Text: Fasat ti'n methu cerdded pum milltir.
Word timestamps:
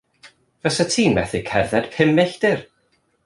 Fasat 0.63 0.89
ti'n 0.93 1.13
methu 1.17 1.41
cerdded 1.51 1.85
pum 1.97 2.11
milltir. 2.21 2.59